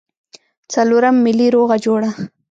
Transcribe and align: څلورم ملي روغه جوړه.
څلورم 0.73 1.15
ملي 1.25 1.47
روغه 1.55 1.75
جوړه. 1.85 2.09